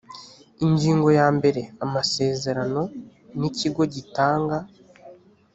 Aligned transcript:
ingingo 0.65 1.09
ya 1.19 1.27
mbere 1.37 1.61
amasezerano 1.85 2.81
n 3.37 3.41
ikigo 3.49 3.81
gitanga 3.93 4.57